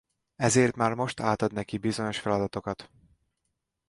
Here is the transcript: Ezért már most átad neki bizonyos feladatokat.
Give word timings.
Ezért 0.35 0.75
már 0.75 0.93
most 0.93 1.19
átad 1.19 1.51
neki 1.53 1.77
bizonyos 1.77 2.19
feladatokat. 2.19 2.91